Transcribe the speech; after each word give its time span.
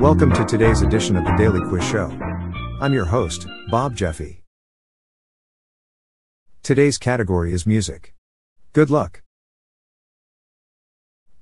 Welcome 0.00 0.32
to 0.32 0.44
today's 0.46 0.80
edition 0.80 1.16
of 1.16 1.24
the 1.24 1.34
Daily 1.36 1.60
Quiz 1.68 1.84
Show. 1.84 2.10
I'm 2.80 2.94
your 2.94 3.04
host, 3.04 3.46
Bob 3.70 3.94
Jeffy. 3.94 4.42
Today's 6.62 6.96
category 6.96 7.52
is 7.52 7.66
music. 7.66 8.14
Good 8.72 8.88
luck. 8.88 9.22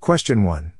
Question 0.00 0.42
1. 0.42 0.72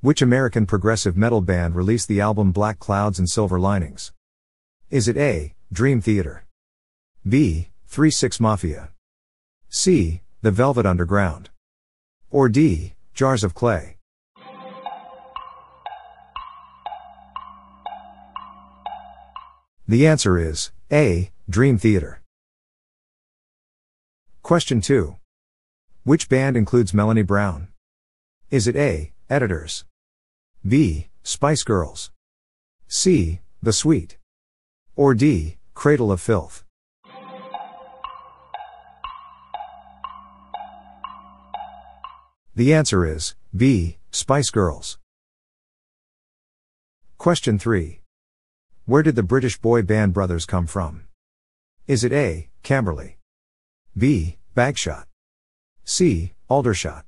Which 0.00 0.22
American 0.22 0.64
progressive 0.64 1.14
metal 1.14 1.42
band 1.42 1.74
released 1.74 2.08
the 2.08 2.22
album 2.22 2.50
Black 2.50 2.78
Clouds 2.78 3.18
and 3.18 3.28
Silver 3.28 3.60
Linings? 3.60 4.12
Is 4.90 5.08
it 5.08 5.18
A. 5.18 5.54
Dream 5.70 6.00
Theater? 6.00 6.46
B. 7.28 7.68
3 7.86 8.10
6 8.10 8.40
Mafia? 8.40 8.90
C. 9.68 10.22
The 10.40 10.50
Velvet 10.50 10.86
Underground? 10.86 11.50
Or 12.30 12.48
D. 12.48 12.94
Jars 13.12 13.44
of 13.44 13.54
Clay? 13.54 13.98
The 19.90 20.06
answer 20.06 20.38
is 20.38 20.70
A. 20.92 21.32
Dream 21.48 21.76
Theater. 21.76 22.22
Question 24.40 24.80
2. 24.80 25.16
Which 26.04 26.28
band 26.28 26.56
includes 26.56 26.94
Melanie 26.94 27.24
Brown? 27.24 27.66
Is 28.52 28.68
it 28.68 28.76
A. 28.76 29.10
Editors? 29.28 29.84
B. 30.64 31.08
Spice 31.24 31.64
Girls? 31.64 32.12
C. 32.86 33.40
The 33.64 33.72
Sweet? 33.72 34.16
Or 34.94 35.12
D. 35.12 35.56
Cradle 35.74 36.12
of 36.12 36.20
Filth? 36.20 36.62
The 42.54 42.72
answer 42.72 43.04
is 43.04 43.34
B. 43.56 43.96
Spice 44.12 44.50
Girls. 44.50 45.00
Question 47.18 47.58
3. 47.58 47.99
Where 48.90 49.04
did 49.04 49.14
the 49.14 49.22
British 49.22 49.56
boy 49.56 49.82
band 49.82 50.12
Brothers 50.14 50.44
come 50.44 50.66
from? 50.66 51.04
Is 51.86 52.02
it 52.02 52.12
A. 52.12 52.50
Camberley? 52.64 53.18
B. 53.96 54.38
Bagshot? 54.56 55.04
C. 55.84 56.32
Aldershot? 56.48 57.04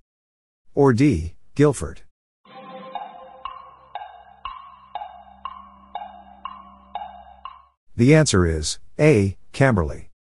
Or 0.77 0.93
D. 0.93 1.35
Guildford? 1.57 2.03
The 7.97 8.15
answer 8.15 8.47
is 8.47 8.79
A. 9.01 9.37
Camberley. 9.51 10.11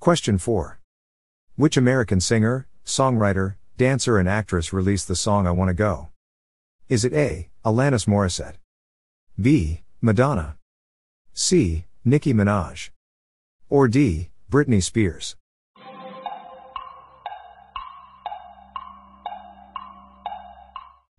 Question 0.00 0.36
4. 0.36 0.80
Which 1.54 1.76
American 1.76 2.20
singer, 2.20 2.66
songwriter, 2.84 3.54
dancer, 3.76 4.18
and 4.18 4.28
actress 4.28 4.72
released 4.72 5.06
the 5.06 5.14
song 5.14 5.46
I 5.46 5.52
Wanna 5.52 5.74
Go? 5.74 6.08
Is 6.88 7.04
it 7.04 7.12
A. 7.12 7.50
Alanis 7.64 8.08
Morissette? 8.08 8.56
B. 9.40 9.80
Madonna? 10.00 10.56
C. 11.32 11.86
Nicki 12.04 12.32
Minaj? 12.32 12.90
Or 13.68 13.88
D. 13.88 14.30
Britney 14.48 14.80
Spears? 14.80 15.34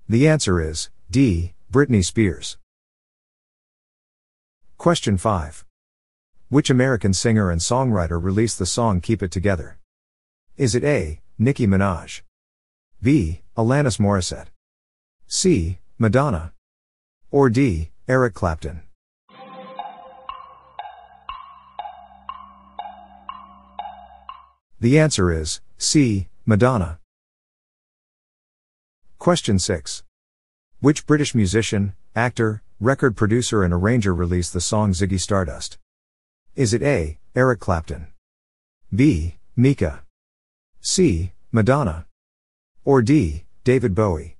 The 0.07 0.29
answer 0.29 0.61
is 0.61 0.89
D. 1.11 1.55
Britney 1.69 2.05
Spears. 2.05 2.57
Question 4.77 5.17
5. 5.17 5.65
Which 6.47 6.69
American 6.69 7.13
singer 7.13 7.51
and 7.51 7.59
songwriter 7.59 8.21
released 8.23 8.59
the 8.59 8.65
song 8.65 9.01
Keep 9.01 9.23
It 9.23 9.31
Together? 9.31 9.77
Is 10.55 10.73
it 10.73 10.85
A. 10.85 11.19
Nicki 11.37 11.67
Minaj? 11.67 12.21
B. 13.01 13.41
Alanis 13.57 13.99
Morissette? 13.99 14.47
C. 15.27 15.79
Madonna? 15.99 16.53
Or 17.29 17.49
D. 17.49 17.89
Eric 18.07 18.35
Clapton? 18.35 18.83
The 24.79 24.99
answer 24.99 25.31
is 25.31 25.61
C. 25.79 26.27
Madonna. 26.45 26.99
Question 29.17 29.57
6. 29.57 30.03
Which 30.81 31.07
British 31.07 31.33
musician, 31.33 31.93
actor, 32.15 32.61
record 32.79 33.17
producer, 33.17 33.63
and 33.63 33.73
arranger 33.73 34.13
released 34.13 34.53
the 34.53 34.61
song 34.61 34.91
Ziggy 34.91 35.19
Stardust? 35.19 35.79
Is 36.55 36.75
it 36.75 36.83
A. 36.83 37.17
Eric 37.35 37.59
Clapton? 37.59 38.09
B. 38.93 39.37
Mika? 39.55 40.03
C. 40.79 41.31
Madonna? 41.51 42.05
Or 42.83 43.01
D. 43.01 43.45
David 43.63 43.95
Bowie? 43.95 44.34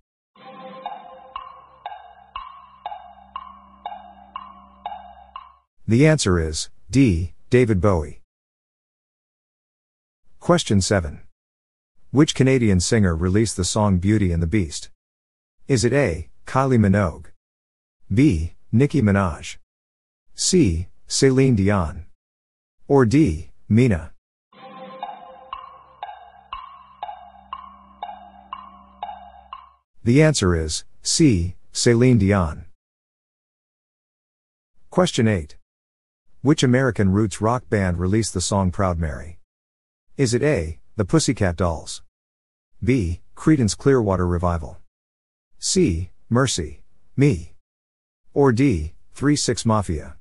The 5.87 6.07
answer 6.07 6.39
is 6.39 6.71
D. 6.89 7.33
David 7.51 7.79
Bowie. 7.79 8.21
Question 10.39 10.81
7. 10.81 11.21
Which 12.09 12.33
Canadian 12.33 12.79
singer 12.79 13.15
released 13.15 13.55
the 13.55 13.63
song 13.63 13.99
Beauty 13.99 14.31
and 14.31 14.41
the 14.41 14.47
Beast? 14.47 14.89
Is 15.67 15.85
it 15.85 15.93
A. 15.93 16.29
Kylie 16.47 16.79
Minogue? 16.79 17.27
B. 18.11 18.55
Nicki 18.71 18.99
Minaj? 18.99 19.57
C. 20.33 20.87
Celine 21.05 21.55
Dion? 21.55 22.07
Or 22.87 23.05
D. 23.05 23.51
Mina? 23.69 24.11
The 30.03 30.23
answer 30.23 30.55
is 30.55 30.83
C. 31.03 31.53
Celine 31.71 32.17
Dion. 32.17 32.65
Question 34.89 35.27
8. 35.27 35.57
Which 36.45 36.61
American 36.61 37.11
roots 37.11 37.41
rock 37.41 37.71
band 37.71 37.97
released 37.97 38.35
the 38.35 38.39
song 38.39 38.69
Proud 38.69 38.99
Mary? 38.99 39.39
Is 40.15 40.35
it 40.35 40.43
A. 40.43 40.77
The 40.95 41.03
Pussycat 41.03 41.55
Dolls? 41.55 42.03
B. 42.83 43.21
Creedence 43.35 43.75
Clearwater 43.75 44.27
Revival? 44.27 44.77
C. 45.57 46.11
Mercy, 46.29 46.83
Me? 47.17 47.55
Or 48.35 48.51
D. 48.51 48.93
3 49.15 49.35
6 49.35 49.65
Mafia? 49.65 50.17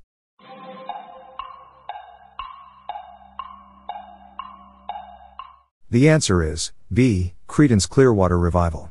The 5.91 6.09
answer 6.09 6.41
is 6.41 6.71
B. 6.91 7.35
Creedence 7.47 7.87
Clearwater 7.87 8.39
Revival. 8.39 8.89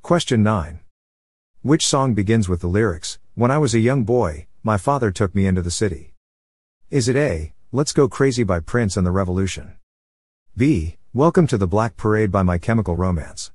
Question 0.00 0.42
9. 0.42 0.80
Which 1.60 1.86
song 1.86 2.14
begins 2.14 2.48
with 2.48 2.62
the 2.62 2.66
lyrics, 2.66 3.18
When 3.34 3.50
I 3.50 3.58
was 3.58 3.74
a 3.74 3.78
young 3.78 4.04
boy, 4.04 4.46
my 4.64 4.76
father 4.76 5.10
took 5.10 5.34
me 5.34 5.46
into 5.46 5.60
the 5.60 5.72
city. 5.72 6.14
Is 6.88 7.08
it 7.08 7.16
A, 7.16 7.52
Let's 7.72 7.92
Go 7.92 8.08
Crazy 8.08 8.44
by 8.44 8.60
Prince 8.60 8.96
and 8.96 9.04
the 9.04 9.10
Revolution? 9.10 9.74
B, 10.56 10.98
Welcome 11.12 11.48
to 11.48 11.58
the 11.58 11.66
Black 11.66 11.96
Parade 11.96 12.30
by 12.30 12.42
My 12.44 12.58
Chemical 12.58 12.96
Romance? 12.96 13.50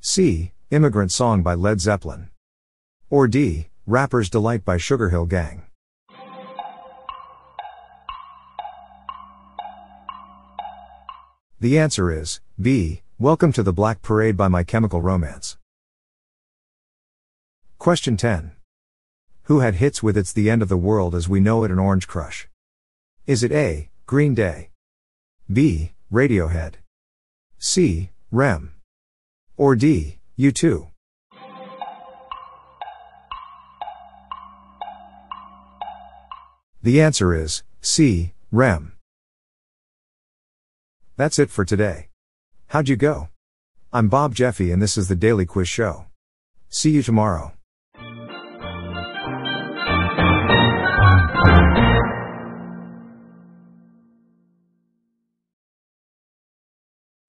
C, 0.00 0.52
Immigrant 0.70 1.12
Song 1.12 1.42
by 1.42 1.54
Led 1.54 1.80
Zeppelin? 1.80 2.30
Or 3.10 3.28
D, 3.28 3.68
Rapper's 3.86 4.28
Delight 4.28 4.64
by 4.64 4.76
Sugarhill 4.76 5.28
Gang? 5.28 5.62
The 11.60 11.78
answer 11.78 12.10
is 12.10 12.40
B, 12.60 13.02
Welcome 13.20 13.52
to 13.52 13.62
the 13.62 13.72
Black 13.72 14.02
Parade 14.02 14.36
by 14.36 14.48
My 14.48 14.64
Chemical 14.64 15.00
Romance. 15.00 15.56
Question 17.78 18.16
10. 18.16 18.50
Who 19.44 19.60
had 19.60 19.74
hits 19.74 20.02
with 20.02 20.16
It's 20.16 20.32
the 20.32 20.48
End 20.48 20.62
of 20.62 20.70
the 20.70 20.76
World 20.76 21.14
as 21.14 21.28
We 21.28 21.38
Know 21.38 21.64
It 21.64 21.70
and 21.70 21.78
Orange 21.78 22.08
Crush? 22.08 22.48
Is 23.26 23.42
it 23.42 23.52
A. 23.52 23.90
Green 24.06 24.34
Day? 24.34 24.70
B. 25.52 25.92
Radiohead? 26.10 26.76
C. 27.58 28.08
R.E.M.? 28.32 28.72
Or 29.58 29.76
D. 29.76 30.18
U2? 30.38 30.88
The 36.82 37.02
answer 37.02 37.34
is 37.34 37.62
C. 37.82 38.32
Rem. 38.50 38.94
That's 41.18 41.38
it 41.38 41.50
for 41.50 41.66
today. 41.66 42.08
How'd 42.68 42.88
you 42.88 42.96
go? 42.96 43.28
I'm 43.92 44.08
Bob 44.08 44.34
Jeffy 44.34 44.72
and 44.72 44.80
this 44.80 44.96
is 44.96 45.08
the 45.08 45.14
Daily 45.14 45.44
Quiz 45.44 45.68
Show. 45.68 46.06
See 46.70 46.92
you 46.92 47.02
tomorrow. 47.02 47.52